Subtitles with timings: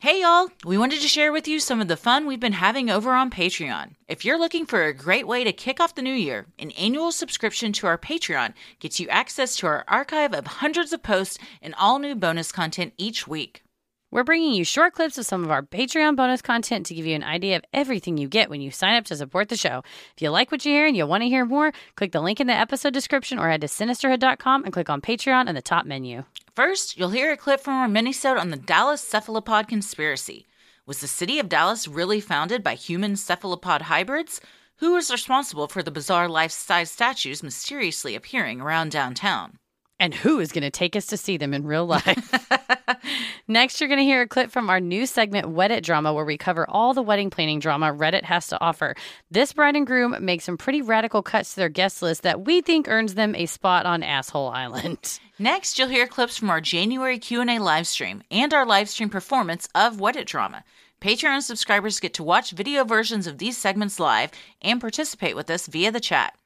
[0.00, 2.88] Hey y'all, we wanted to share with you some of the fun we've been having
[2.88, 3.96] over on Patreon.
[4.06, 7.10] If you're looking for a great way to kick off the new year, an annual
[7.10, 11.74] subscription to our Patreon gets you access to our archive of hundreds of posts and
[11.74, 13.64] all new bonus content each week.
[14.10, 17.14] We're bringing you short clips of some of our Patreon bonus content to give you
[17.14, 19.82] an idea of everything you get when you sign up to support the show.
[20.16, 22.40] If you like what you hear and you want to hear more, click the link
[22.40, 25.84] in the episode description or head to sinisterhood.com and click on Patreon in the top
[25.84, 26.24] menu.
[26.56, 30.46] First, you'll hear a clip from our minisode on the Dallas cephalopod conspiracy.
[30.86, 34.40] Was the city of Dallas really founded by human cephalopod hybrids?
[34.76, 39.58] Who is responsible for the bizarre life-size statues mysteriously appearing around downtown?
[40.00, 42.34] And who is going to take us to see them in real life?
[43.50, 46.36] Next, you're going to hear a clip from our new segment, Weddit Drama, where we
[46.36, 48.94] cover all the wedding planning drama Reddit has to offer.
[49.30, 52.60] This bride and groom make some pretty radical cuts to their guest list that we
[52.60, 55.18] think earns them a spot on Asshole Island.
[55.38, 59.68] Next, you'll hear clips from our January Q&A live stream and our live stream performance
[59.74, 60.62] of Weddit Drama.
[61.00, 64.30] Patreon subscribers get to watch video versions of these segments live
[64.60, 66.37] and participate with us via the chat.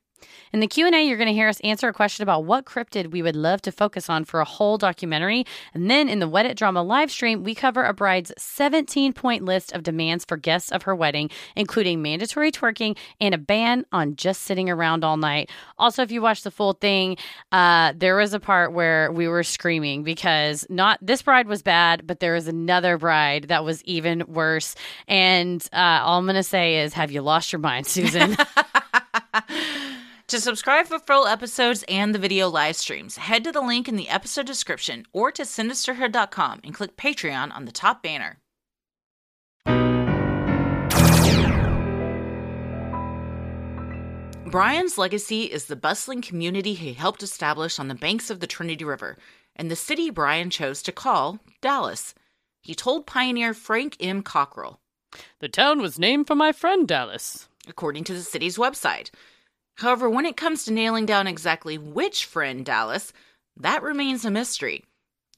[0.53, 3.23] In the Q&A, you're going to hear us answer a question about what cryptid we
[3.23, 5.47] would love to focus on for a whole documentary.
[5.73, 9.83] And then in the Weddit Drama live stream, we cover a bride's 17-point list of
[9.83, 14.69] demands for guests of her wedding, including mandatory twerking and a ban on just sitting
[14.69, 15.49] around all night.
[15.79, 17.17] Also, if you watch the full thing,
[17.51, 22.07] uh, there was a part where we were screaming because not this bride was bad,
[22.07, 24.75] but there was another bride that was even worse.
[25.09, 28.37] And uh, all I'm going to say is, have you lost your mind, Susan?
[30.33, 33.97] To subscribe for full episodes and the video live streams, head to the link in
[33.97, 38.39] the episode description or to sinisterhood.com and click Patreon on the top banner.
[44.51, 48.87] Bryan's legacy is the bustling community he helped establish on the banks of the Trinity
[48.87, 49.19] River
[49.55, 52.15] and the city Bryan chose to call Dallas.
[52.63, 54.23] He told pioneer Frank M.
[54.23, 54.81] Cockrell.
[55.41, 57.51] The town was named for my friend Dallas.
[57.69, 59.11] According to the city's website.
[59.83, 63.13] However, when it comes to nailing down exactly which friend Dallas,
[63.57, 64.85] that remains a mystery.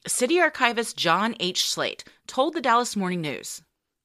[0.07, 1.67] City archivist John H.
[1.67, 3.63] Slate told the Dallas Morning News.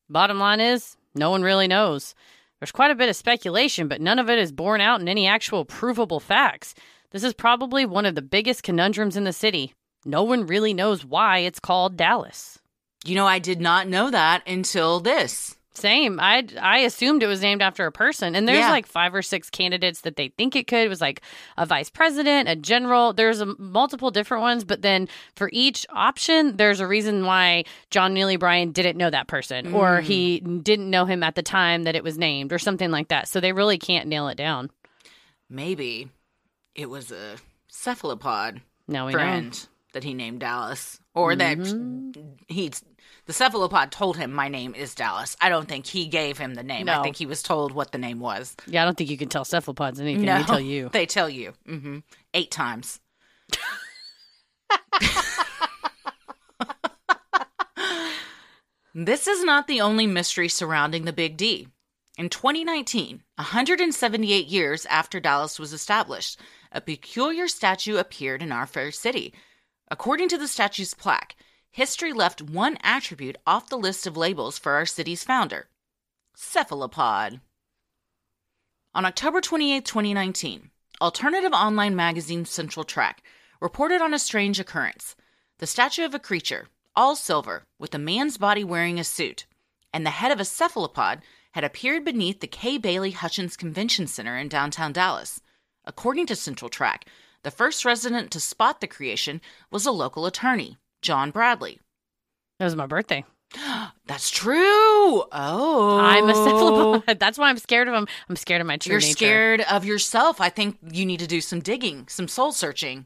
[0.10, 2.16] Bottom line is, no one really knows.
[2.58, 5.28] There's quite a bit of speculation, but none of it is borne out in any
[5.28, 6.74] actual provable facts.
[7.12, 9.74] This is probably one of the biggest conundrums in the city.
[10.06, 12.58] No one really knows why it's called Dallas.
[13.04, 15.58] You know, I did not know that until this.
[15.80, 16.20] Same.
[16.20, 18.70] I I assumed it was named after a person, and there's Yeah.
[18.70, 20.80] like five or six candidates that they think it could.
[20.86, 21.22] It was like
[21.58, 23.14] a vice president, a general.
[23.14, 28.14] There's a, multiple different ones, but then for each option, there's a reason why John
[28.14, 30.64] Neely Bryan didn't know that person, or he mm.
[30.64, 33.28] didn't know him at the time that it was named, or something like that.
[33.28, 34.70] So they really can't nail it down.
[35.50, 36.10] Maybe
[36.76, 37.38] it was a
[37.70, 39.52] cephalopod Now we know.
[39.94, 41.58] That he named Dallas, or that
[42.48, 42.72] he
[43.26, 45.36] the cephalopod told him my name is Dallas.
[45.42, 46.90] I don't think he gave him the name.
[46.90, 48.56] I think he was told what the name was.
[48.68, 50.26] Yeah, I don't think you can tell cephalopods anything.
[50.26, 50.90] no, They tell you.
[50.92, 51.54] They tell you.
[51.66, 52.00] hmm
[52.34, 53.00] Eight times.
[58.96, 61.68] this is not the only mystery surrounding the Big D.
[62.18, 66.40] In 2019, 178 years after Dallas was established,
[66.72, 69.34] a peculiar statue appeared in our fair city.
[69.92, 71.36] According to the statue's plaque,
[71.72, 75.68] history left one attribute off the list of labels for our city's founder
[76.36, 77.42] cephalopod.
[78.94, 80.70] On October 28, 2019,
[81.02, 83.24] alternative online magazine Central Track
[83.60, 85.16] reported on a strange occurrence
[85.58, 89.46] the statue of a creature, all silver, with a man's body wearing a suit,
[89.94, 91.22] and the head of a cephalopod
[91.52, 95.42] had appeared beneath the Kay Bailey Hutchins Convention Center in downtown Dallas.
[95.84, 97.06] According to Central Track,
[97.44, 99.42] the first resident to spot the creation
[99.72, 101.80] was a local attorney, John Bradley.
[102.60, 103.24] It was my birthday.
[104.06, 105.24] That's true.
[105.32, 106.00] Oh.
[106.02, 107.18] I'm a cephalopod.
[107.20, 108.08] That's why I'm scared of them.
[108.28, 109.12] I'm scared of my true You're nature.
[109.14, 110.42] scared of yourself.
[110.42, 113.06] I think you need to do some digging, some soul searching.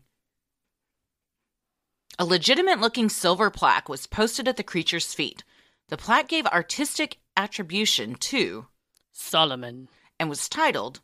[2.19, 5.43] A legitimate looking silver plaque was posted at the creature's feet.
[5.89, 8.67] The plaque gave artistic attribution to
[9.11, 9.89] Solomon.
[10.19, 11.01] and was titled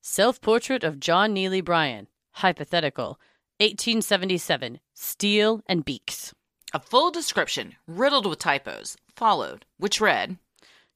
[0.00, 2.06] Self portrait of John Neely Bryan.
[2.36, 3.18] Hypothetical.
[3.60, 4.80] 1877.
[4.92, 6.34] Steel and beaks.
[6.74, 10.36] a full description, riddled with typos, followed, which read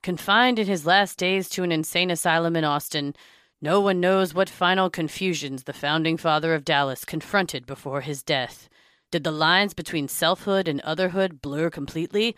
[0.02, 3.14] Confined in his last days to an insane asylum in Austin,
[3.62, 8.68] no one knows what final confusions the founding father of Dallas confronted before his death.
[9.10, 12.36] Did the lines between selfhood and otherhood blur completely?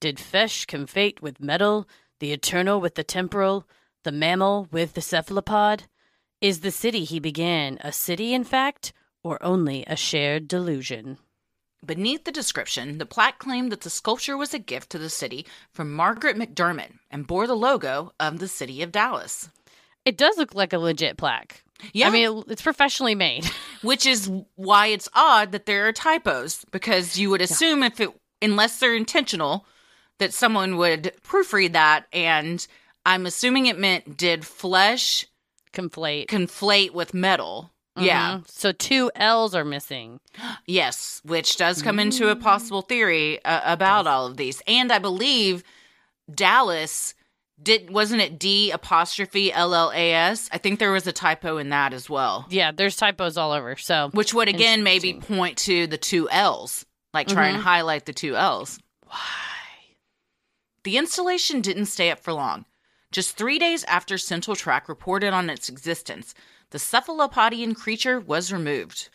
[0.00, 1.88] Did Fesh confate with metal,
[2.18, 3.68] the eternal with the temporal,
[4.02, 5.84] the mammal with the cephalopod?
[6.40, 11.18] Is the city he began a city, in fact, or only a shared delusion?
[11.84, 15.44] Beneath the description, the plaque claimed that the sculpture was a gift to the city
[15.70, 19.50] from Margaret McDermott and bore the logo of the city of Dallas.
[20.06, 21.62] It does look like a legit plaque.
[21.92, 22.08] Yeah.
[22.08, 23.44] I mean, it's professionally made.
[23.82, 28.08] Which is why it's odd that there are typos because you would assume if it,
[28.40, 29.66] unless they're intentional,
[30.16, 32.06] that someone would proofread that.
[32.14, 32.66] And
[33.04, 35.26] I'm assuming it meant did flesh
[35.72, 36.26] Conflate.
[36.26, 37.70] conflate with metal.
[37.96, 38.38] Yeah.
[38.38, 38.48] Mhm.
[38.50, 40.20] So two L's are missing.
[40.66, 44.62] Yes, which does come into a possible theory uh, about all of these.
[44.66, 45.64] And I believe
[46.32, 47.14] Dallas
[47.62, 50.48] did wasn't it D apostrophe L L A S?
[50.52, 52.46] I think there was a typo in that as well.
[52.48, 53.76] Yeah, there's typos all over.
[53.76, 58.12] So Which would again maybe point to the two L's, like try and highlight the
[58.14, 58.78] two L's.
[59.06, 59.16] why?
[60.84, 62.64] The installation didn't stay up for long.
[63.12, 66.32] Just three days after Central Track reported on its existence,
[66.70, 69.08] the cephalopodian creature was removed.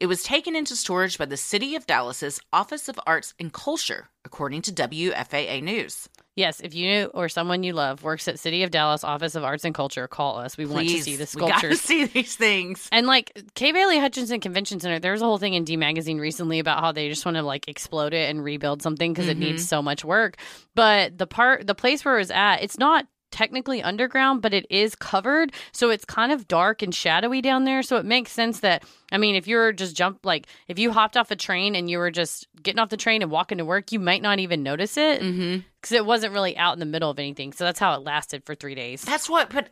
[0.00, 4.08] It was taken into storage by the City of Dallas's Office of Arts and Culture,
[4.26, 6.08] according to WFAA News.
[6.34, 9.64] Yes, if you or someone you love works at City of Dallas Office of Arts
[9.64, 10.58] and Culture, call us.
[10.58, 11.62] We want to see the sculptures.
[11.62, 12.88] we gotta see these things.
[12.92, 16.18] And like Kay Bailey Hutchison Convention Center, there was a whole thing in D Magazine
[16.18, 19.38] recently about how they just want to like explode it and rebuild something because it
[19.38, 19.40] Mhm.
[19.40, 20.36] needs so much work.
[20.74, 23.06] But the part, the place where it was at, it's not
[23.36, 27.82] technically underground, but it is covered, so it's kind of dark and shadowy down there.
[27.82, 31.16] So it makes sense that I mean, if you're just jump like if you hopped
[31.16, 33.92] off a train and you were just getting off the train and walking to work,
[33.92, 37.18] you might not even notice it because it wasn't really out in the middle of
[37.18, 37.52] anything.
[37.52, 39.02] So that's how it lasted for three days.
[39.02, 39.68] That's what, but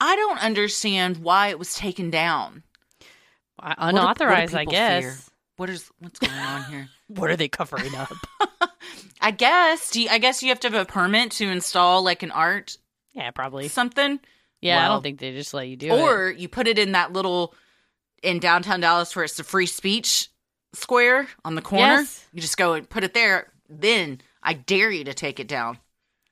[0.00, 2.62] I don't understand why it was taken down.
[3.62, 5.02] Uh, What do- what do Unauthorized, I guess.
[5.02, 5.16] fear?
[5.56, 6.88] What is what's going on here?
[7.08, 8.12] What are they covering up?
[9.20, 9.90] I guess.
[9.90, 12.78] Do you, I guess you have to have a permit to install like an art
[13.12, 13.68] yeah, probably.
[13.68, 14.20] something,
[14.60, 16.00] Yeah, I don't think they just let you do it.
[16.00, 17.54] or you put it in that little
[18.22, 20.28] in downtown Dallas where it's the free speech
[20.72, 21.84] square on the corner.
[21.84, 22.26] Yes.
[22.32, 23.52] You just go and put it there.
[23.68, 25.78] Then I dare you to take it down.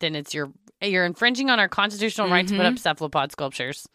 [0.00, 2.76] then it's your you're infringing on our constitutional right to put up mm-hmm.
[2.76, 3.88] cephalopod sculptures.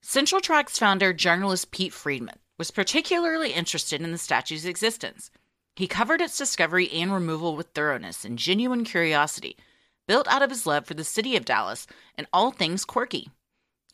[0.00, 5.30] Central Track's founder, journalist Pete Freedman, was particularly interested in the statue's existence.
[5.74, 9.56] He covered its discovery and removal with thoroughness and genuine curiosity,
[10.06, 11.86] built out of his love for the city of Dallas
[12.16, 13.30] and all things quirky.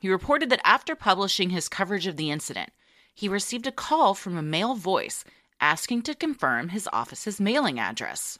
[0.01, 2.71] He reported that after publishing his coverage of the incident,
[3.15, 5.25] he received a call from a male voice
[5.61, 8.39] asking to confirm his office's mailing address.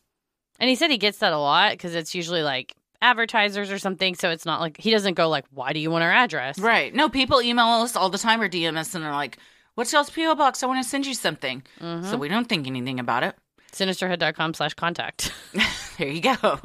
[0.59, 4.15] And he said he gets that a lot because it's usually like advertisers or something.
[4.15, 6.95] So it's not like he doesn't go like, "Why do you want our address?" Right.
[6.95, 9.39] No, people email us all the time or DM us and are like,
[9.75, 10.35] What's y'all's P.O.
[10.35, 10.63] box?
[10.63, 11.63] I want to send you something.
[11.79, 12.19] So mm-hmm.
[12.19, 13.35] we don't think anything about it.
[13.73, 15.33] Sinisterhood.com slash contact.
[15.99, 16.59] There you go.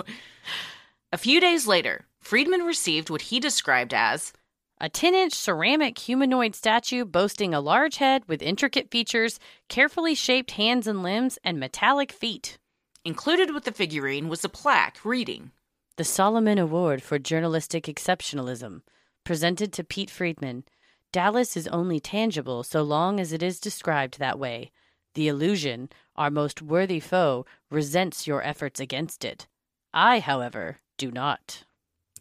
[1.16, 4.34] A few days later, Freedman received what he described as
[4.82, 9.40] A 10 inch ceramic humanoid statue boasting a large head with intricate features,
[9.70, 12.58] carefully shaped hands and limbs, and metallic feet.
[13.06, 15.52] included with the figurine was a plaque reading,
[15.96, 18.82] The Solomon Award for Journalistic Exceptionalism,
[19.24, 20.66] presented to Pete Freedman.
[21.14, 24.70] Dallas is only tangible so long as it is described that way.
[25.14, 25.88] The illusion,
[26.18, 29.48] our most worthy foe, resents your efforts against it.
[29.94, 31.64] I, however, do not.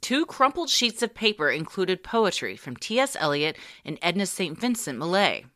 [0.01, 3.17] Two crumpled sheets of paper included poetry from T.S.
[3.19, 4.59] Eliot and Edna St.
[4.59, 5.47] Vincent Millay.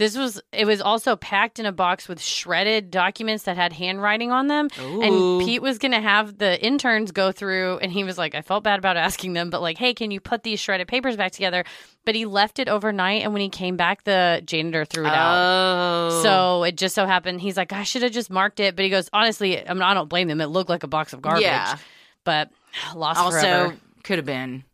[0.00, 4.32] This was it was also packed in a box with shredded documents that had handwriting
[4.32, 4.68] on them.
[4.80, 5.02] Ooh.
[5.02, 8.40] And Pete was going to have the interns go through and he was like I
[8.40, 11.32] felt bad about asking them but like hey can you put these shredded papers back
[11.32, 11.64] together?
[12.06, 15.34] But he left it overnight and when he came back the janitor threw it out.
[15.36, 16.22] Oh.
[16.22, 18.90] So it just so happened he's like I should have just marked it but he
[18.90, 21.42] goes honestly I, mean, I don't blame them it looked like a box of garbage.
[21.42, 21.76] Yeah.
[22.24, 22.50] But
[22.94, 23.76] lost also forever.
[24.02, 24.64] could have been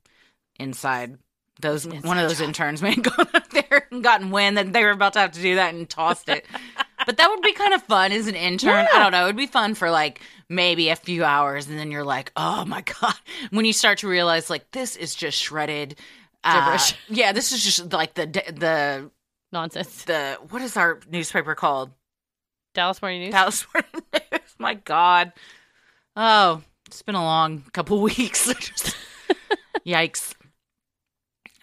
[0.58, 1.18] inside
[1.60, 2.48] those one of those job.
[2.48, 5.32] interns may have gone up there and gotten wind that they were about to have
[5.32, 6.44] to do that and tossed it.
[7.06, 8.86] but that would be kind of fun as an intern.
[8.92, 9.24] I don't know.
[9.24, 12.82] It'd be fun for like maybe a few hours, and then you're like, oh my
[13.00, 13.14] god,
[13.50, 15.96] when you start to realize like this is just shredded.
[16.44, 19.10] uh, yeah, this is just like the the
[19.52, 20.04] Nonsense.
[20.04, 21.90] the what is our newspaper called?
[22.74, 23.32] Dallas Morning News.
[23.32, 24.54] Dallas Morning News.
[24.58, 25.32] My God.
[26.14, 28.48] Oh, it's been a long couple weeks.
[29.86, 30.34] Yikes.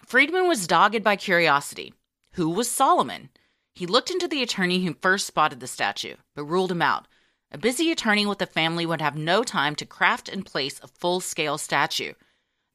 [0.06, 1.94] Freedman was dogged by curiosity.
[2.34, 3.30] Who was Solomon?
[3.74, 7.08] He looked into the attorney who first spotted the statue, but ruled him out.
[7.50, 10.88] A busy attorney with a family would have no time to craft and place a
[10.88, 12.12] full scale statue.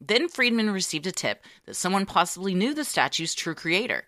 [0.00, 4.04] Then Freedman received a tip that someone possibly knew the statue's true creator.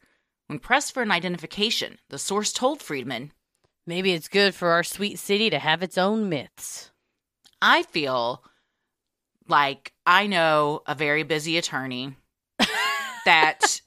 [0.47, 3.33] When pressed for an identification, the source told Freedman,
[3.87, 6.92] Maybe it's good for our sweet city to have its own myths.
[7.65, 8.43] I feel
[9.47, 12.17] like I know a very busy attorney
[13.25, 13.81] that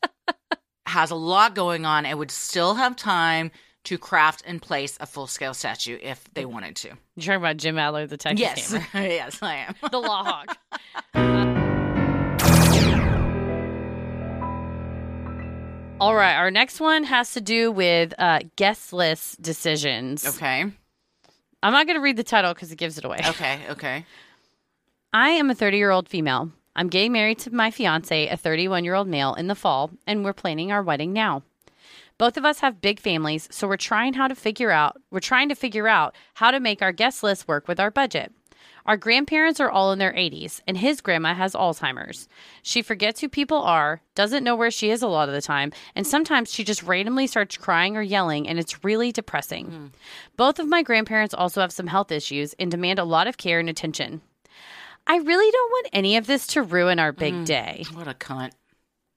[0.86, 3.52] has a lot going on and would still have time
[3.84, 6.88] to craft and place a full scale statue if they wanted to.
[6.88, 9.08] You're talking about Jim Adler, the Texas Yes, Hammer.
[9.10, 9.76] yes, I am.
[9.92, 10.58] the Law Hawk.
[16.00, 20.26] All right, our next one has to do with uh, guest list decisions.
[20.26, 20.72] Okay,
[21.66, 23.20] I'm not going to read the title because it gives it away.
[23.28, 24.06] okay, okay.
[25.12, 26.52] I am a 30 year old female.
[26.76, 30.24] I'm getting married to my fiance, a 31 year old male, in the fall, and
[30.24, 31.42] we're planning our wedding now.
[32.20, 35.50] Both of us have big families, so we're trying how to figure out we're trying
[35.50, 38.32] to figure out how to make our guest list work with our budget.
[38.86, 42.28] Our grandparents are all in their 80s, and his grandma has Alzheimer's.
[42.62, 45.72] She forgets who people are, doesn't know where she is a lot of the time,
[45.96, 49.66] and sometimes she just randomly starts crying or yelling, and it's really depressing.
[49.66, 49.86] Hmm.
[50.38, 53.60] Both of my grandparents also have some health issues and demand a lot of care
[53.60, 54.22] and attention.
[55.08, 57.44] I really don't want any of this to ruin our big hmm.
[57.44, 57.86] day.
[57.94, 58.52] What a cunt.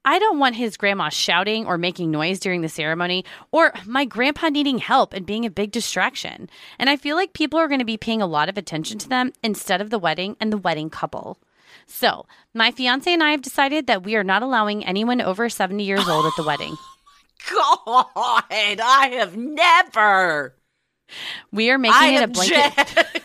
[0.09, 4.49] I don't want his grandma shouting or making noise during the ceremony, or my grandpa
[4.49, 6.49] needing help and being a big distraction.
[6.79, 9.09] And I feel like people are going to be paying a lot of attention to
[9.11, 11.39] them instead of the wedding and the wedding couple.
[11.87, 12.25] So,
[12.55, 16.09] my fiance and I have decided that we are not allowing anyone over 70 years
[16.09, 16.75] old at the wedding.
[17.53, 20.55] God, I have never.
[21.53, 23.23] We are making I it a blanket.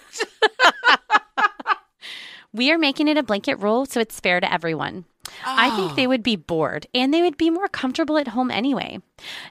[2.53, 5.05] We are making it a blanket rule so it's fair to everyone.
[5.45, 5.75] I Oh.
[5.75, 5.95] think ah.
[5.95, 8.99] they would be bored and they would be more comfortable at home anyway.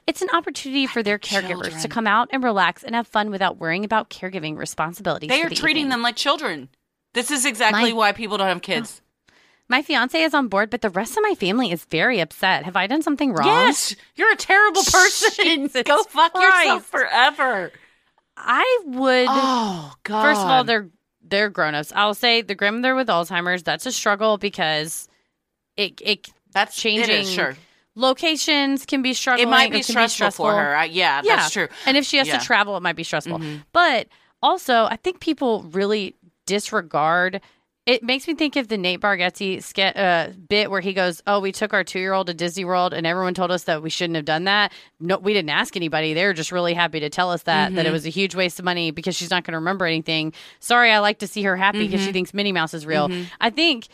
[0.07, 3.57] It's an opportunity for their caregivers to come out and relax and have fun without
[3.57, 5.29] worrying about caregiving responsibilities.
[5.29, 5.89] They are the treating evening.
[5.89, 6.69] them like children.
[7.13, 9.01] This is exactly My- why people don't have kids.
[9.69, 12.65] My fiance is on board, but the rest of my family is very upset.
[12.65, 13.47] Have I done something wrong?
[13.47, 15.69] Yes, you're a terrible person.
[15.85, 17.71] Go fuck yourself forever.
[18.37, 19.27] I would.
[19.29, 20.21] Oh God.
[20.21, 20.89] First of all, they're
[21.23, 21.91] they're grown-ups.
[21.95, 25.07] I'll say the grandmother with Alzheimer's, that's a struggle because
[25.77, 27.55] it it that's changing It is, sure,
[27.95, 29.47] locations can be struggling.
[29.47, 30.75] it might be can stressful, for her.
[30.75, 31.37] I, yeah, Yeah.
[31.37, 31.67] that's true.
[31.85, 32.37] And if she has Yeah.
[32.39, 33.39] to travel, it might be stressful.
[33.39, 33.63] Mhm.
[33.71, 34.07] But
[34.41, 36.15] also, I think people really
[36.45, 37.41] disregard.
[37.85, 41.41] It makes me think of the Nate Bargatze ske- uh, bit where he goes, "Oh,
[41.41, 44.23] we took our two-year-old to Disney World, and everyone told us that we shouldn't have
[44.23, 44.71] done that.
[45.01, 46.13] No, we didn't ask anybody.
[46.13, 47.91] They were just really happy to tell us that that it Mhm.
[47.91, 50.31] was a huge waste of money because she's not going to remember anything.
[50.61, 52.13] Sorry, I like to see her happy because she Mhm.
[52.13, 53.09] thinks Minnie Mouse is real.
[53.09, 53.25] Mhm.
[53.41, 53.87] I think,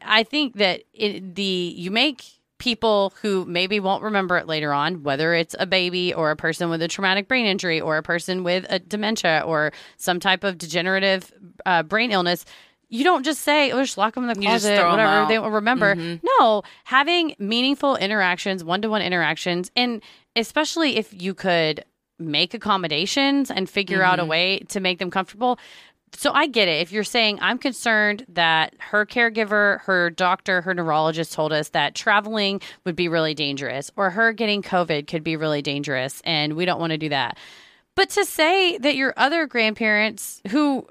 [0.00, 2.22] I think that it, the you make
[2.56, 6.70] people who maybe won't remember it later on, whether it's a baby or a person
[6.70, 10.56] with a traumatic brain injury or a person with a dementia or some type of
[10.56, 11.30] degenerative
[11.66, 12.44] uh, brain illness.
[12.92, 15.94] You don't just say, "Oh, just lock them in the closet," whatever they won't remember.
[15.96, 16.20] Mhm.
[16.38, 20.02] No, having meaningful interactions, one-to-one interactions, and
[20.36, 21.84] especially if you could
[22.18, 24.28] make accommodations and figure out a Mhm.
[24.28, 25.58] way to make them comfortable.
[26.14, 26.82] So I get it.
[26.82, 31.94] If you're saying I'm concerned that her caregiver, her doctor, her neurologist told us that
[31.94, 36.66] traveling would be really dangerous or her getting COVID could be really dangerous and we
[36.66, 37.38] don't want to do that.
[37.94, 40.86] But to say that your other grandparents who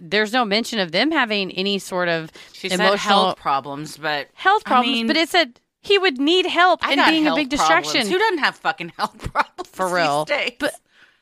[0.00, 4.28] there's no mention of them having any sort of She said emotional health problems, but
[4.34, 7.34] health I problems, mean- but it said he would need help I and being a
[7.34, 7.50] big problems.
[7.50, 8.06] distraction.
[8.12, 10.26] Who doesn't have fucking health problems For real.
[10.58, 10.74] But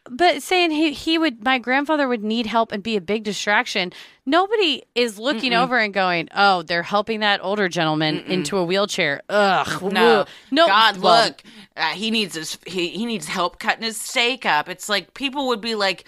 [0.08, 3.92] but saying he he would my grandfather would need help and be a big distraction.
[4.26, 5.62] Nobody is looking Mm-mm.
[5.62, 8.26] over and going, "Oh, they're helping that older gentleman Mm-mm.
[8.28, 9.82] into a wheelchair." Ugh.
[9.92, 10.24] No.
[10.50, 10.66] no.
[10.66, 11.42] God, well, look,
[11.76, 14.68] uh, he needs his he, he needs help cutting his steak up.
[14.68, 16.04] It's like people would be like,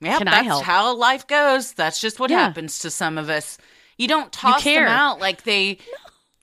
[0.00, 1.72] "Yeah, that's help?" how life goes.
[1.72, 2.40] That's just what Yeah.
[2.40, 3.58] happens to some of us."
[3.96, 4.86] You don't toss care.
[4.86, 5.78] them out like they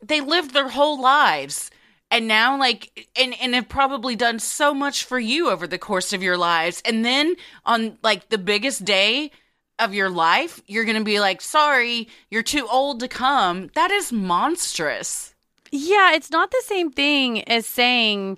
[0.02, 1.72] they lived their whole lives.
[2.10, 6.14] And now, like, and and have probably done so much for you over the course
[6.14, 7.36] of your lives, and then
[7.66, 9.32] on like the biggest day
[9.78, 14.12] of your life, you're gonna be like, "Sorry, you're too old to come." That is
[14.14, 15.34] monstrous.
[15.70, 18.38] Yeah, it's not the same thing as saying,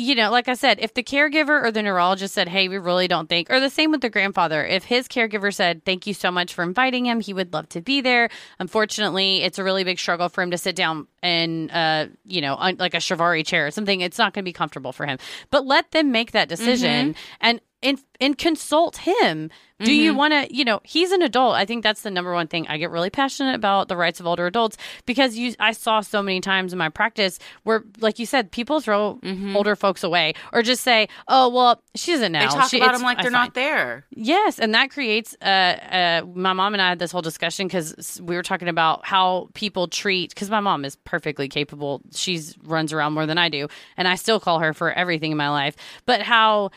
[0.00, 3.06] you know, like I said, if the caregiver or the neurologist said, hey, we really
[3.06, 6.30] don't think, or the same with the grandfather, if his caregiver said, thank you so
[6.30, 8.30] much for inviting him, he would love to be there.
[8.58, 12.54] Unfortunately, it's a really big struggle for him to sit down in, uh, you know,
[12.54, 14.00] on, like a Chiavari chair or something.
[14.00, 15.18] It's not going to be comfortable for him.
[15.50, 19.50] But let them make that decision and, and, and consult him.
[19.82, 20.16] Do you Mhm.
[20.16, 21.54] want to, you know, he's an adult.
[21.54, 22.66] I think that's the number one thing.
[22.68, 26.22] I get really passionate about the rights of older adults because you I saw so
[26.22, 29.54] many times in my practice where like you said people throw Mhm.
[29.56, 32.92] older folks away or just say, "Oh, well, she doesn't know." They talk She- about
[32.92, 34.04] them like they're not there.
[34.14, 38.20] Yes, and that creates uh, uh my mom and I had this whole discussion cuz
[38.22, 42.02] we were talking about how people treat cuz my mom is perfectly capable.
[42.14, 45.38] She's runs around more than I do and I still call her for everything in
[45.38, 45.74] my life.
[46.04, 46.70] But how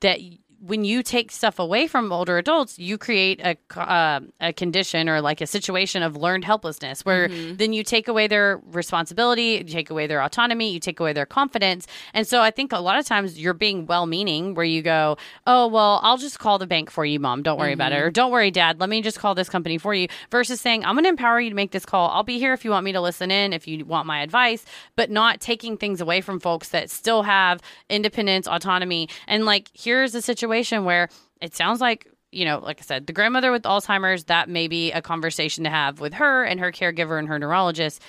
[0.00, 0.18] that
[0.60, 5.20] when you take stuff away from older adults, you create a uh, a condition or
[5.20, 7.56] like a situation of learned helplessness, where Mm-hmm.
[7.56, 11.26] then you take away their responsibility, you take away their autonomy, you take away their
[11.26, 14.82] confidence, and so I think a lot of times you're being well meaning, where you
[14.82, 17.42] go, oh well, I'll just call the bank for you, mom.
[17.42, 18.02] Don't worry about Mm-hmm.
[18.02, 18.80] it, or don't worry, dad.
[18.80, 20.08] Let me just call this company for you.
[20.30, 22.10] Versus saying, I'm going to empower you to make this call.
[22.10, 24.64] I'll be here if you want me to listen in, if you want my advice,
[24.96, 29.08] but not taking things away from folks that still have independence, autonomy.
[29.26, 30.48] And like, here's a situation
[30.84, 31.08] where
[31.40, 34.92] it sounds like, you know, like I said, the grandmother with Alzheimer's, that may be
[34.92, 38.02] a conversation to have with her and her caregiver and her neurologist.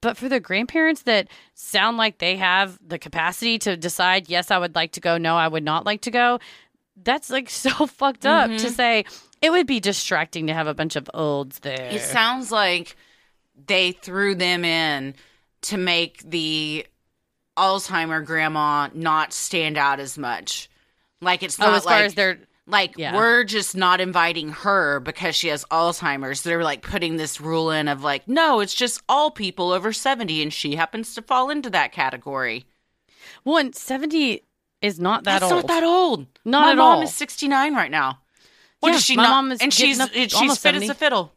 [0.00, 4.58] But for the grandparents that sound like they have the capacity to decide, yes, I
[4.58, 6.38] would like to go, no, I would not like to go,
[7.02, 8.68] that's like so fucked up to mm-hmm.
[8.68, 9.04] say
[9.42, 11.88] it would be distracting to have a bunch of olds there.
[11.92, 12.96] It sounds like
[13.66, 15.14] they threw them in
[15.62, 16.86] to make the
[17.56, 20.68] Alzheimer grandma not stand out as much.
[21.26, 23.14] Like it's oh, not oh, as far like as their like Yeah.
[23.14, 26.42] we're just not inviting her because she has Alzheimer's.
[26.42, 30.40] They're like putting this rule in of like, no, it's just all people over 70
[30.42, 32.64] and she happens to fall into that category.
[33.42, 34.42] one seventy
[34.82, 35.62] is not that That's old.
[35.62, 36.26] not that old.
[36.44, 37.02] Not My at mom all.
[37.02, 38.20] is 69 right now.
[38.80, 39.30] What Yeah, is she my not?
[39.30, 40.86] mom is and she's up she's fit 70.
[40.86, 41.32] as a fiddle.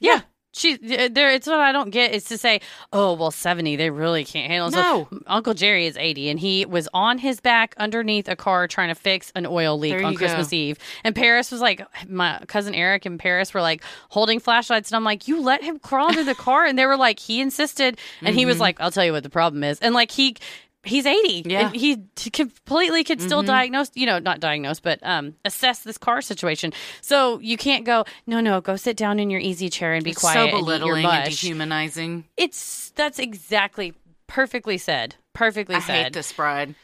[0.00, 0.20] Yeah.
[0.54, 2.60] She uh, there it's what I don't get is to say,
[2.92, 5.20] "Oh, well 70, they really can't handle it." So, No.
[5.26, 8.94] Uncle Jerry is 80 and he was on his back underneath a car trying to
[8.94, 10.52] fix an oil leak on you Christmas.
[10.52, 10.78] Eve.
[11.02, 15.04] And Paris was like my cousin Eric and Paris were like holding flashlights and I'm
[15.04, 18.36] like, "You let him crawl into the car?" And they were like, "He insisted." And
[18.36, 18.62] he was mm-hmm.
[18.62, 20.36] like, "I'll tell you what the problem is." And like he
[20.84, 21.44] He's 80.
[21.46, 21.66] Yeah.
[21.66, 25.98] And he t- completely could still diagnose, you know, not diagnose, but um, assess this
[25.98, 26.72] car situation.
[27.00, 30.10] So you can't go, no, no, go sit down in your easy chair and be
[30.10, 31.40] It's quiet so and belittling and mush.
[31.40, 32.24] dehumanizing.
[32.36, 33.94] It's that's exactly
[34.26, 35.16] perfectly said.
[35.32, 36.04] Perfectly I said.
[36.04, 36.74] hate this bride.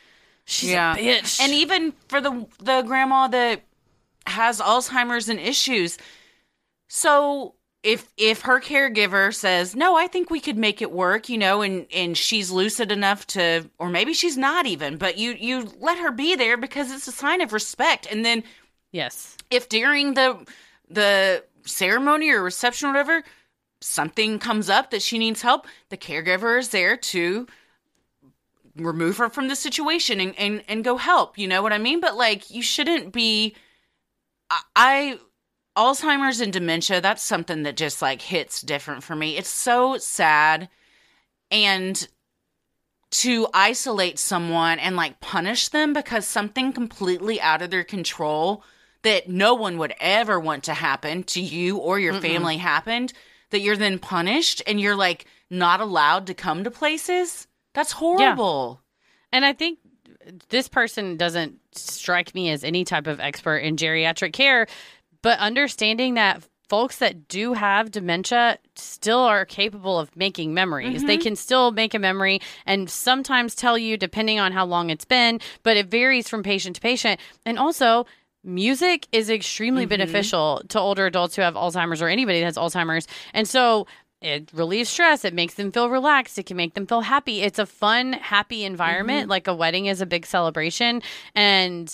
[0.44, 0.94] She's yeah.
[0.94, 1.40] a bitch.
[1.40, 3.62] And even for the the grandma that
[4.26, 5.98] has Alzheimer's and issues.
[6.88, 11.38] So if if her caregiver says, "No, I think we could make it work," you
[11.38, 15.72] know, and and she's lucid enough to or maybe she's not even, but you you
[15.80, 18.06] let her be there because it's a sign of respect.
[18.10, 18.44] And then
[18.92, 19.36] yes.
[19.50, 20.46] if during the
[20.88, 23.24] the ceremony or reception or whatever
[23.80, 27.46] something comes up that she needs help the caregiver is there to
[28.76, 32.00] remove her from the situation and, and and go help you know what i mean
[32.00, 33.54] but like you shouldn't be
[34.50, 35.18] I, I
[35.76, 39.36] alzheimer's and dementia that's something that just like hits different for me.
[39.36, 40.68] It's so sad.
[41.50, 42.08] And
[43.10, 48.62] to isolate someone and like punish them because something completely out of their control
[49.02, 53.12] that no one would ever want to happen to you or your family happened
[53.50, 58.80] that you're then punished and you're like not allowed to come to places that's horrible.
[59.32, 59.78] And I think
[60.48, 64.66] this person doesn't strike me as any type of expert in geriatric care,
[65.22, 71.02] but understanding that folks that do have dementia still are capable of making memories.
[71.02, 71.22] They mm-hmm.
[71.24, 75.40] can still make a memory and sometimes tell you, depending on how long it's been,
[75.64, 77.18] but it varies from patient to patient.
[77.44, 78.06] And also,
[78.44, 79.90] music is extremely mm-hmm.
[79.90, 83.08] beneficial to older adults who have Alzheimer's or anybody that has Alzheimer's.
[83.34, 83.88] And so,
[84.22, 85.24] it relieves stress.
[85.24, 86.38] It makes them feel relaxed.
[86.38, 87.40] It can make them feel happy.
[87.40, 89.22] It's a fun, happy environment.
[89.22, 89.30] Mm-hmm.
[89.30, 91.02] Like a wedding is a big celebration.
[91.34, 91.92] And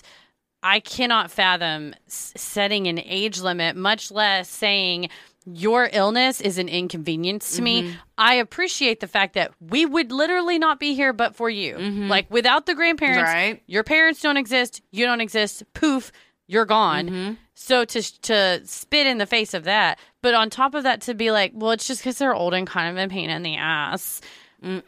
[0.67, 5.11] I cannot fathom s- setting an age limit, much less saying
[5.49, 7.95] your illness is an inconvenience to me.
[8.19, 11.79] I appreciate the fact that we would literally not be here but for you.
[11.79, 13.63] Like without the grandparents, Right.
[13.67, 16.11] your parents don't exist, you don't exist, poof,
[16.49, 17.07] you're gone.
[17.09, 17.33] Mm-hmm.
[17.55, 21.15] So to to spit in the face of that, but on top of that, to
[21.15, 23.57] be like, well, it's just because they're old and kind of a pain in the
[23.57, 24.21] ass.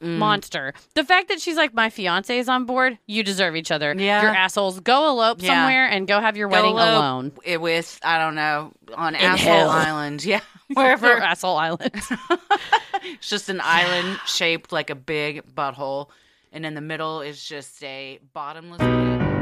[0.01, 0.73] Monster.
[0.95, 3.95] The fact that she's like, my fiance is on board, you deserve each other.
[3.97, 4.23] Yeah.
[4.23, 4.81] You're assholes.
[4.81, 5.49] Go elope Yeah.
[5.55, 7.33] somewhere and go have your Go wedding alone.
[7.45, 9.71] it with i don't know on In asshole hell.
[9.71, 10.41] island yeah
[10.75, 11.91] wherever asshole island.
[13.05, 16.09] it's just an island shaped like a big butthole
[16.53, 19.38] and in the middle is just a bottomless pit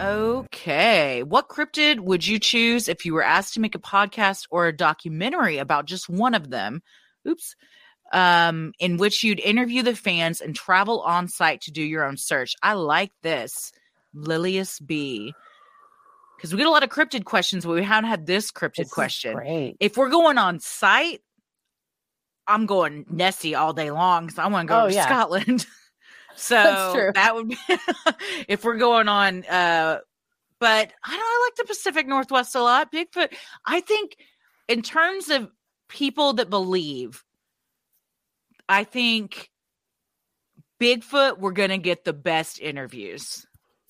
[0.00, 1.22] Okay.
[1.22, 4.76] What cryptid would you choose if you were asked to make a podcast or a
[4.76, 6.82] documentary about just one of them?
[7.28, 7.54] Oops.
[8.12, 12.16] Um, in which you'd interview the fans and travel on site to do your own
[12.16, 12.54] search.
[12.62, 13.72] I like this.
[14.16, 15.32] Lilius B.
[16.36, 19.34] Because we get a lot of cryptid questions, but we haven't had this cryptid question.
[19.36, 19.76] Great.
[19.78, 21.20] If we're going on site,
[22.46, 25.04] I'm going Nessie all day long because I want to go Oh, to yeah.
[25.06, 25.66] Scotland.
[26.40, 27.56] so that would be
[28.48, 29.44] if we're going on.
[29.44, 29.98] Uh,
[30.58, 31.20] but I don't.
[31.20, 32.92] I like the Pacific Northwest a lot.
[32.92, 33.32] Bigfoot.
[33.66, 34.16] I think
[34.68, 35.50] in terms of
[35.88, 37.22] people that believe,
[38.68, 39.50] I think
[40.80, 43.46] Bigfoot, we're gonna get the best interviews.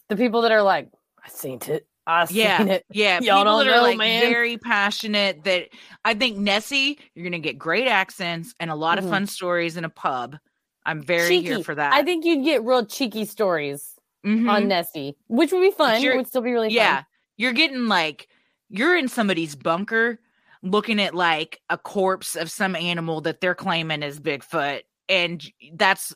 [0.08, 0.88] The people that are like,
[1.24, 1.86] I seen it.
[2.06, 2.84] I seen Yeah, it.
[2.90, 3.14] yeah.
[3.20, 4.22] Y'all people don't that are know, like man.
[4.22, 5.44] very passionate.
[5.44, 5.68] That
[6.04, 9.04] I think Nessie, you're gonna get great accents and a lot Mhm.
[9.04, 10.36] of fun stories in a pub.
[10.86, 11.62] I'm very here Cheeky.
[11.62, 11.92] for that.
[11.92, 14.50] I think you'd get real cheeky stories Mhm.
[14.50, 16.02] on Nessie, which would be fun.
[16.02, 17.06] It would still be really yeah fun.
[17.36, 18.28] you're getting like
[18.68, 20.20] you're in somebody's bunker
[20.62, 26.14] looking at like a corpse of some animal that they're claiming is bigfoot and that's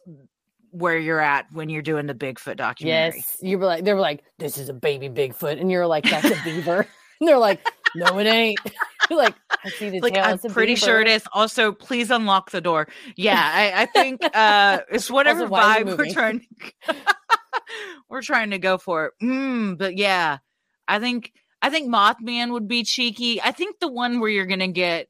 [0.70, 4.00] where you're at when you're doing the bigfoot documentary Yes, you were like, they were
[4.00, 6.80] like, "This is a baby Bigfoot," and you're like, "That's a beaver."
[7.20, 7.60] and they're like,
[7.94, 8.58] "No, it ain't."
[9.16, 10.24] like, "I see the like tail.
[10.24, 11.22] i'm pretty sure it is.
[11.32, 16.12] also please unlock the door yeah i, I think uh it's whatever it vibe we're
[16.12, 16.46] trying
[18.08, 20.38] we're trying to go for it mm, but yeah
[20.88, 24.68] i think i think mothman would be cheeky i think the one where you're gonna
[24.68, 25.08] get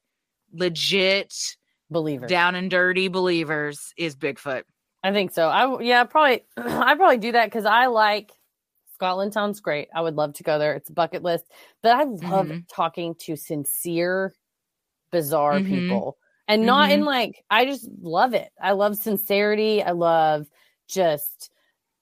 [0.52, 1.57] legit
[1.90, 4.64] believers down and dirty believers is Bigfoot.
[5.02, 5.48] I think so.
[5.48, 8.33] I yeah, probably I probably do that because I like
[8.94, 9.88] Scotland sounds great.
[9.94, 10.74] I would love to go there.
[10.74, 11.46] It's a bucket list.
[11.83, 12.66] But I love Mhm.
[12.72, 14.35] talking to sincere,
[15.12, 15.62] bizarre Mhm.
[15.62, 16.18] people.
[16.48, 18.52] And not in like I just love it.
[18.61, 19.83] I love sincerity.
[19.83, 20.48] I love
[20.88, 21.50] just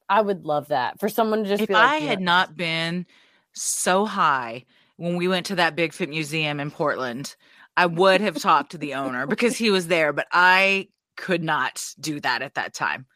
[0.08, 2.56] I would love that for someone to just If be like, I "Yeah, had not
[2.56, 3.06] been
[3.52, 4.64] so high
[4.96, 7.36] when we went to that Bigfoot museum in Portland,
[7.76, 11.94] I would have talked to the owner because he was there, but I could not
[12.00, 13.06] do that at that time.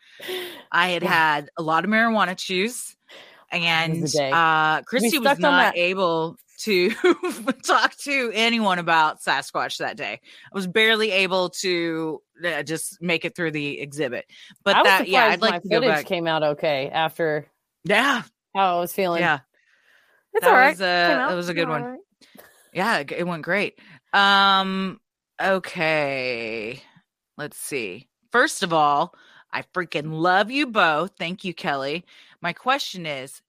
[0.72, 2.96] I had had a lot of marijuana chews
[3.52, 6.90] and was uh Christy was not able to
[7.66, 10.20] talk to anyone about Sasquatch that day.
[10.22, 14.24] I was barely able to uh, just make it through the exhibit.
[14.64, 16.06] But was that yeah, I'd like to go footage back.
[16.06, 17.46] came out okay after
[17.84, 18.22] Yeah,
[18.54, 19.20] how I was feeling.
[19.20, 19.40] yeah.
[20.32, 20.70] it's that all right.
[20.70, 21.28] was, uh, Came out.
[21.28, 21.82] that was a good one.
[21.84, 21.98] right.
[22.72, 23.78] Yeah, it, it went great.
[24.14, 24.98] Um
[25.42, 26.80] okay.
[27.36, 28.08] Let's see.
[28.32, 29.14] First of all,
[29.56, 31.12] I freaking love you both.
[31.18, 32.04] Thank you, Kelly.
[32.42, 33.40] My question is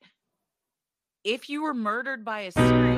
[1.25, 2.97] if you were murdered by a serial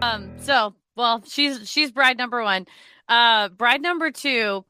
[0.00, 2.64] Um, so well, she's she's bride number one.
[3.10, 4.64] Uh bride number two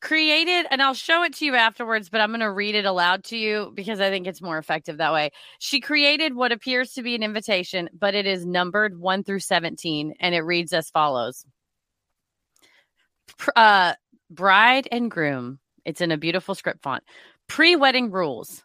[0.00, 3.36] created, and I'll show it to you afterwards, but I'm gonna read it aloud to
[3.36, 5.32] you because I think it's more effective that way.
[5.58, 10.14] She created what appears to be an invitation, but it is numbered one through seventeen,
[10.18, 11.44] and it reads as follows.
[13.54, 13.94] Uh
[14.30, 15.58] bride and groom.
[15.84, 17.02] It's in a beautiful script font.
[17.46, 18.64] Pre-wedding rules.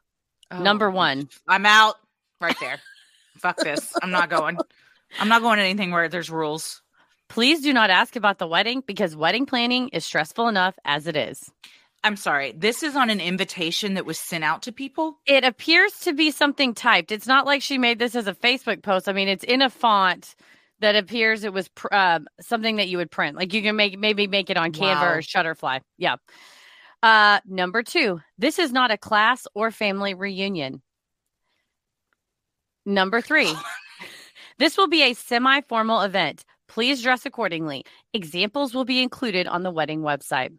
[0.51, 1.29] Number one.
[1.47, 1.95] I'm out
[2.41, 2.79] right there.
[3.37, 3.93] Fuck this.
[4.01, 4.57] I'm not going.
[5.19, 6.81] I'm not going anything where there's rules.
[7.27, 11.15] Please do not ask about the wedding because wedding planning is stressful enough as it
[11.15, 11.51] is.
[12.03, 12.53] I'm sorry.
[12.53, 15.17] This is on an invitation that was sent out to people.
[15.25, 17.11] It appears to be something typed.
[17.11, 19.09] It's not like she made this as a Facebook post.
[19.09, 20.35] I mean, it's in a font
[20.79, 23.35] that appears it was pr- uh, something that you would print.
[23.35, 25.13] Like you can make maybe make it on Canva Wow.
[25.13, 25.81] or Shutterfly.
[25.97, 26.15] Yeah.
[27.01, 30.81] Uh, number two, this is not a class or family reunion.
[32.85, 33.53] Number three,
[34.57, 36.43] this will be a semi formal event.
[36.67, 37.85] Please dress accordingly.
[38.13, 40.55] Examples will be included on the wedding website.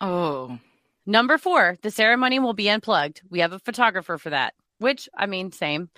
[0.00, 0.58] Oh.
[1.06, 3.22] Number four, the ceremony will be unplugged.
[3.30, 5.90] We have a photographer for that, which I mean, same.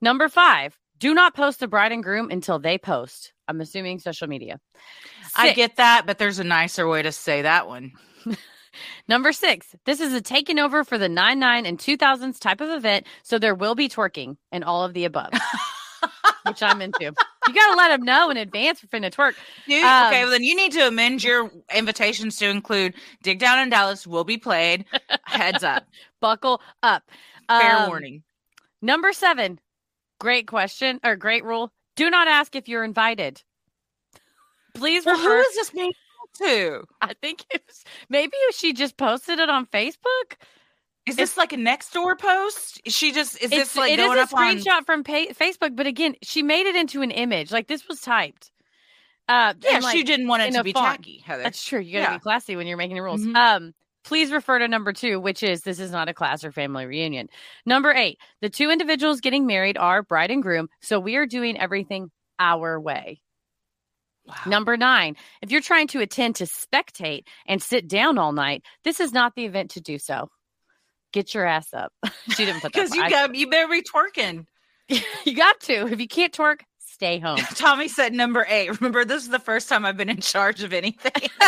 [0.00, 3.32] Number five, do not post the bride and groom until they post.
[3.48, 4.58] I'm assuming social media.
[5.36, 7.92] I get that, but there's a nicer way to say that one.
[9.08, 13.06] Number six, this is a taking over for the 99 and 2000s type of event.
[13.22, 15.32] So there will be twerking and all of the above,
[16.46, 17.04] which I'm into.
[17.04, 19.34] You got to let them know in advance for finna twerk.
[19.84, 23.68] Um, okay, well then you need to amend your invitations to include Dig Down in
[23.70, 24.86] Dallas will be played.
[25.24, 25.86] Heads up.
[26.20, 27.02] Buckle up.
[27.48, 28.22] Fair Um, warning.
[28.82, 29.60] Number seven,
[30.18, 31.72] great question or great rule.
[31.96, 33.42] Do not ask if you're invited.
[34.74, 35.40] Please Well, who refer.
[35.48, 35.94] is this made
[36.38, 36.84] to?
[37.00, 40.34] I think it was maybe she just posted it on Facebook.
[41.06, 42.80] Is this like a next door post?
[42.84, 45.32] Is she just is this like it is going a up on screenshot from pa-
[45.34, 47.52] Facebook, but again, she made it into an image.
[47.52, 48.50] Like this was typed.
[49.28, 50.98] Uh, Yeah, like, she didn't want it to be font.
[50.98, 51.42] tacky, Heather.
[51.44, 51.80] That's true.
[51.80, 52.18] You got to Yeah.
[52.18, 53.20] be classy when you're making the rules.
[53.22, 53.36] Mhm.
[53.36, 56.86] Um, please refer to number two, which is this is not a class or family
[56.86, 57.28] reunion.
[57.66, 61.58] Number eight, the two individuals getting married are bride and groom, so we are doing
[61.58, 63.20] everything our way.
[64.26, 64.34] Wow.
[64.46, 69.00] Number nine, if you're trying to attend to spectate and sit down all night, this
[69.00, 70.30] is not the event to do so.
[71.12, 71.92] Get your ass up.
[72.30, 72.90] she didn't put that.
[72.90, 74.46] Because you got you better be twerking.
[75.24, 75.86] you got to.
[75.86, 76.60] If you can't twerk,
[76.94, 77.36] stay home.
[77.54, 78.80] Tommy said number eight.
[78.80, 81.12] Remember, this is the first time I've been in charge of anything.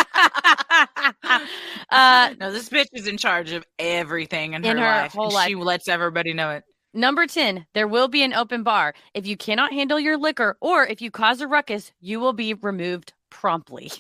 [1.91, 5.13] uh, no, this bitch is in charge of everything in, In her, her life.
[5.13, 5.49] whole and life.
[5.49, 6.65] She lets everybody know it.
[6.93, 8.95] Number 10, there will be an open bar.
[9.15, 12.55] If you cannot handle your liquor or if you cause a ruckus, you will be
[12.55, 13.91] removed promptly.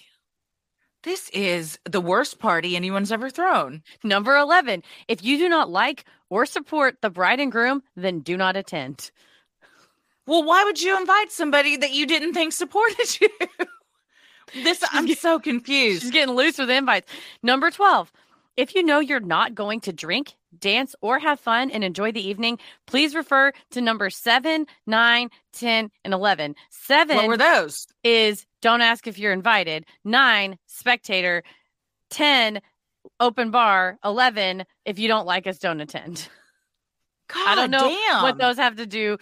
[1.02, 3.82] This is the worst party anyone's ever thrown.
[4.02, 4.82] Number 11.
[5.08, 9.12] If you do not like or support the bride and groom, then do not attend.
[10.26, 13.28] Well, why would you invite somebody that you didn't think supported you?
[14.64, 16.02] this I'm so confused.
[16.02, 17.10] She's getting loose with invites.
[17.42, 18.12] Number 12.
[18.56, 22.26] If you know you're not going to drink, dance, or have fun and enjoy the
[22.26, 26.54] evening, please refer to number 7, 9, 10, and 11.
[26.70, 27.86] 7 What were those?
[28.02, 29.84] is don't ask if you're invited.
[30.04, 31.42] 9, spectator.
[32.10, 32.60] 10,
[33.20, 33.98] open bar.
[34.02, 36.28] 11, if you don't like us, don't attend.
[37.28, 38.22] God I don't know damn.
[38.22, 39.18] what those have to do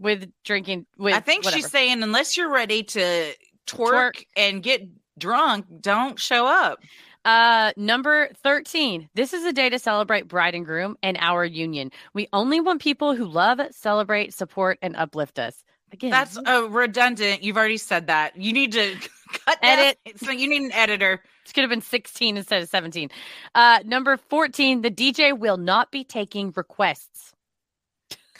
[0.00, 0.86] with drinking.
[0.98, 1.62] With I think whatever.
[1.62, 3.32] she's saying unless you're ready to
[3.66, 4.24] twerk, Twerk.
[4.36, 4.82] and get
[5.18, 6.80] drunk, don't show up.
[7.24, 9.08] Uh, number 13.
[9.14, 11.90] This is a day to celebrate bride and groom and our union.
[12.14, 15.62] We only want people who love, celebrate, support, and uplift us.
[15.92, 17.42] Again, That's a redundant.
[17.42, 18.36] You've already said that.
[18.36, 18.94] You need to
[19.44, 19.98] cut Edit.
[20.06, 20.20] That.
[20.20, 21.20] So you need an editor.
[21.44, 23.10] this could have been 16 instead of 17.
[23.54, 24.80] Uh, number 14.
[24.80, 27.32] The DJ will not be taking requests.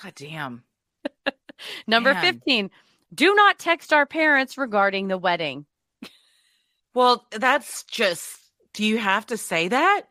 [0.03, 0.63] God damn.
[1.87, 2.23] Number Man.
[2.23, 2.71] 15.
[3.15, 5.67] Do not text our parents regarding the wedding.
[6.95, 8.37] Well, that's just.
[8.73, 10.03] Do you have to say that?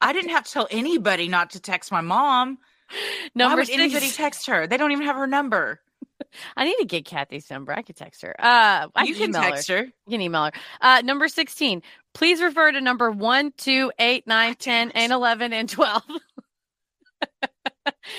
[0.00, 2.58] I didn't have to tell anybody not to text my mom.
[2.90, 4.66] Why Number would anybody text her?
[4.66, 5.80] They don't even have her number.
[6.56, 7.72] I need to get Kathy's number.
[7.72, 8.34] I could text her.
[8.38, 9.40] Uh, I you can her.
[9.40, 9.80] text her.
[9.84, 10.52] You can email her.
[10.80, 11.82] Uh, number 16.
[12.14, 16.02] Please refer to number 1, 2, 8, 9, 10, and 11, and 12.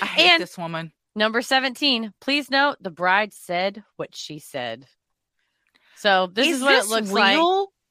[0.02, 0.92] I hate And- this woman.
[1.18, 2.12] Number 17.
[2.20, 4.86] Please note the bride said what she said.
[5.96, 7.40] So this is, what it looks like.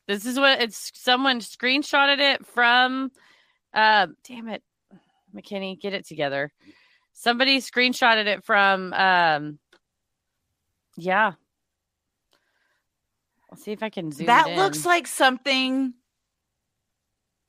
[0.07, 3.11] This is what it's someone screenshotted it from
[3.73, 4.63] uh damn it.
[5.35, 6.53] McKinney, get it together.
[7.11, 9.59] Somebody screenshotted it from um
[10.95, 11.33] yeah.
[13.51, 15.93] I'll see if I can zoom That looks like something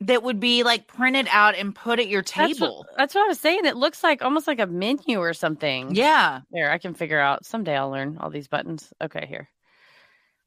[0.02, 2.86] that would be like printed out and put at your That's what- table.
[2.96, 3.64] That's what, I was saying.
[3.64, 5.94] It looks like almost like a menu or something.
[5.94, 6.40] Yeah.
[6.52, 7.44] There, I can figure out.
[7.44, 8.92] Someday I'll learn all these buttons.
[9.00, 9.48] Okay, here.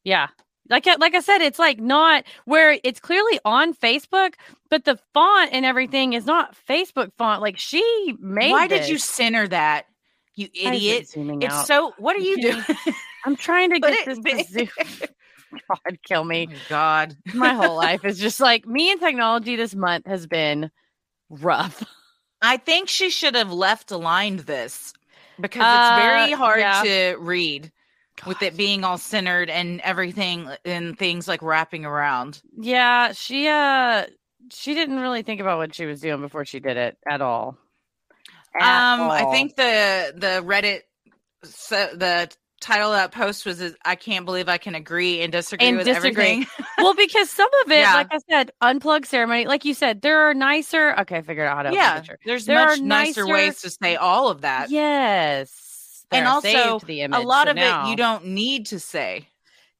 [0.03, 0.27] Yeah.
[0.69, 4.35] Like I, like I said, it's like not where it's clearly on Facebook,
[4.69, 7.41] but the font and everything is not Facebook font.
[7.41, 8.51] Like she made.
[8.51, 9.85] Why did you center that?
[10.35, 11.07] You Why is it idiot.
[11.09, 11.67] zooming It's out?
[11.67, 12.63] so what are you doing?
[13.25, 15.07] I'm trying to get it this to zoom.
[15.67, 16.47] God, kill Oh me.
[16.47, 17.17] my God.
[17.33, 19.55] My whole life is just like me and technology.
[19.55, 20.71] This month has been
[21.29, 21.83] rough.
[22.41, 24.93] I think she should have left aligned this
[25.39, 26.81] because Uh, it's very hard yeah.
[26.83, 27.71] to read
[28.25, 32.41] with it being all centered and everything and things like wrapping around.
[32.57, 34.05] Yeah, she uh
[34.51, 37.57] she didn't really think about what she was doing before she did it at all.
[38.53, 40.81] At um, I think the the Reddit
[41.43, 42.29] so the
[42.61, 45.85] title of that post was "I can't believe I can agree and disagree And with
[45.87, 46.09] disagree.
[46.09, 46.45] everything."
[46.77, 47.93] well, because some of it, Yeah.
[47.95, 50.95] like I said, unplug ceremony, like you said, there are nicer.
[50.99, 53.33] Okay, I figured out how to open the yeah, there's There much are nicer, nicer-
[53.33, 54.69] ways to say all of that.
[54.69, 59.27] Yes, And also, the a lot so of now- it you don't need to say.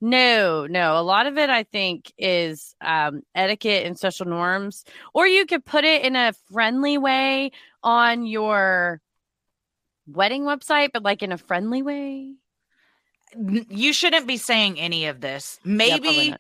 [0.04, 0.98] No, no.
[0.98, 5.64] A lot of it, I think, is um, etiquette and social norms, or you could
[5.64, 7.52] put it in a friendly way
[7.84, 9.00] on your
[10.08, 12.34] wedding website, but like in a friendly way.
[13.38, 15.60] You shouldn't be saying any of this.
[15.64, 16.40] Maybe not.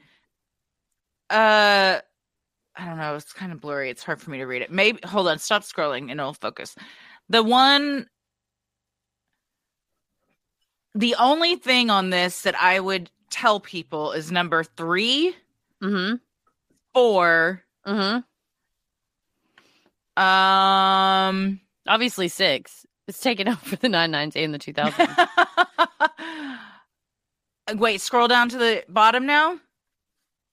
[1.29, 2.01] uh
[2.75, 3.89] I don't know, it's kind of blurry.
[3.89, 4.71] It's hard for me to read it.
[4.71, 6.75] Maybe hold on, stop scrolling and it'll focus.
[7.29, 8.07] The one
[10.93, 15.33] the only thing on this that I would tell people is number 3,
[15.81, 16.15] Mm-hmm.
[16.93, 20.21] 4, Mm-hmm.
[20.21, 22.85] um Obviously six.
[23.07, 25.09] It's taken over the nine nines and the two thousand.
[27.75, 29.59] Wait, scroll down to the bottom now.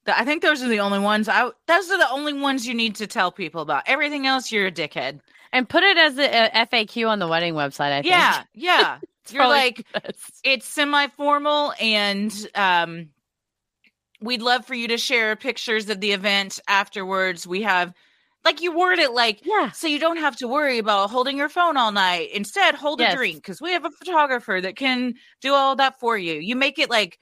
[0.07, 1.29] I think those are the only ones.
[1.29, 3.83] I those are the only ones you need to tell people about.
[3.87, 5.21] Everything else, you're a dickhead.
[5.53, 7.93] and put it as a, a FAQ on the wedding website.
[7.93, 8.07] I think.
[8.11, 8.99] Yeah, yeah.
[9.29, 10.41] It's you're like best.
[10.43, 13.11] it's semi-formal, and um,
[14.23, 17.47] we'd love for you to share pictures of the event afterwards.
[17.47, 17.93] We have,
[18.45, 19.41] like, you word it like.
[19.45, 19.71] yeah.
[19.73, 22.31] So you don't have to worry about holding your phone all night.
[22.33, 23.13] Instead, hold Yes.
[23.13, 26.35] a drink because we have a photographer that can do all that for you.
[26.35, 27.19] You make it like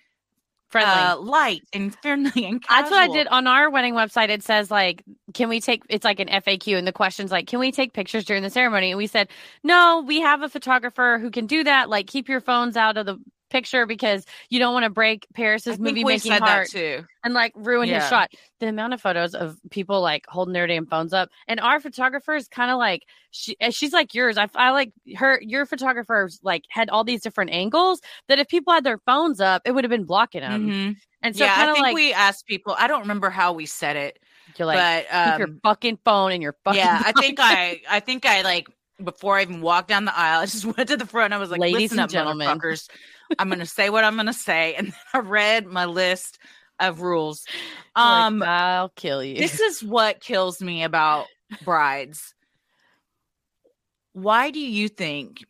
[0.69, 0.93] Friendly.
[0.93, 2.83] uh, light and friendly and casual.
[2.83, 4.31] That's what I did on our wedding website.
[4.31, 5.83] It says like, can we take?
[5.89, 8.91] It's like an FAQ, and the question's like, can we take pictures during the ceremony?
[8.91, 9.29] And we said,
[9.63, 11.89] no, we have a photographer who can do that.
[11.89, 13.17] Like, keep your phones out of the
[13.57, 17.05] picture because you don't want to break Paris's movie making said heart that too.
[17.25, 18.31] and like ruin his shot.
[18.61, 22.35] The amount of photos of people like holding their damn phones up, and our photographer
[22.35, 24.39] is kind of like she, uh, she's like yours.
[24.39, 25.41] I, I like her.
[25.43, 29.63] Your photographer's like had all these different angles that if people had their phones up,
[29.65, 30.69] it would have been blocking them.
[30.69, 30.97] Mhm.
[31.23, 32.77] And so yeah, I think like we asked people.
[32.79, 34.19] I don't remember how we said it,
[34.59, 36.79] you're like but keep your um, fucking phone and your fucking.
[36.79, 37.39] yeah, I think.
[37.41, 38.69] I, I think I like
[39.03, 41.33] before I even walked down the aisle, I just went to the front.
[41.33, 42.89] I was like, Ladies "Listen and up, gentlemen." motherfuckers!
[43.39, 46.39] I'm gonna say what I'm gonna say," and then I read my list
[46.79, 47.45] of rules.
[47.53, 47.63] You're
[48.05, 49.37] like, Um, I'll kill you.
[49.37, 51.27] this is what kills me about
[51.65, 52.35] brides.
[54.13, 55.45] Why do you think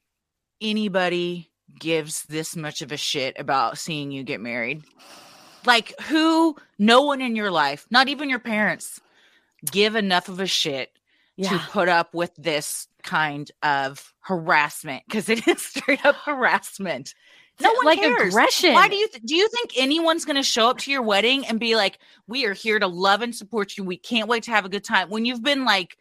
[0.60, 4.82] anybody gives this much of a shit about seeing you get married?
[5.64, 9.00] Like, who, no one in your life, not even your parents,
[9.70, 10.90] give enough of a shit
[11.50, 17.14] to put up with this kind of harassment because it is straight up harassment.
[17.60, 18.28] No one like cares.
[18.34, 18.74] aggression.
[18.74, 21.46] Why do you th- do you think anyone's going to show up to your wedding
[21.46, 23.84] and be like, "We are here to love and support you.
[23.84, 25.96] We can't wait to have a good time." When you've been like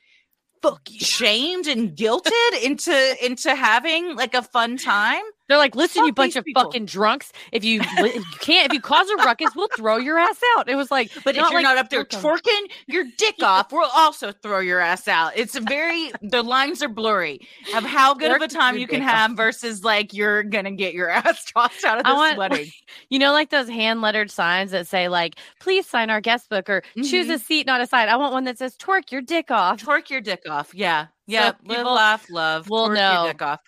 [0.61, 0.99] fuck you?
[0.99, 5.23] shamed and guilted into into having like a fun time.
[5.47, 7.31] They're like, listen, you bunch of people." fucking drunks.
[7.51, 10.67] If you, if you can't, if you cause a ruckus, we'll throw your ass out.
[10.69, 13.89] It was like, But if you're like not up there twerking your dick off, we'll
[13.95, 15.33] also throw your ass out.
[15.35, 17.39] It's a very the lines are blurry
[17.75, 19.15] of how good of a time you can dick off.
[19.15, 22.71] have versus like you're gonna get your ass tossed out of this wedding.
[23.09, 26.69] you know, like those hand lettered signs that say like, please sign our guest book
[26.69, 27.31] or choose Mm-hmm.
[27.31, 28.07] a seat, not a side.
[28.09, 29.81] I want one that says twerk your dick off.
[29.81, 30.73] Twerk your dick off.
[30.75, 31.07] Yeah.
[31.27, 31.45] Yeah.
[31.45, 32.69] Live, people laugh, love.
[32.69, 33.23] will twerk know.
[33.23, 33.59] your dick off.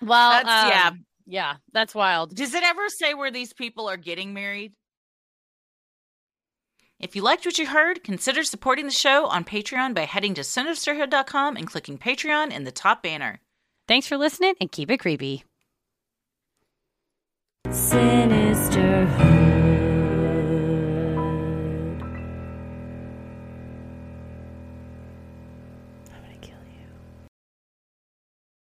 [0.00, 0.90] Well, That's um, yeah.
[1.28, 2.34] Yeah, that's wild.
[2.34, 4.72] Does it ever say where these people are getting married?
[6.98, 10.40] If you liked what you heard, consider supporting the show on Patreon by heading to
[10.40, 13.40] sinisterhood.com and clicking Patreon in the top banner.
[13.86, 15.44] Thanks for listening and keep it creepy.
[17.70, 19.37] Sinisterhood.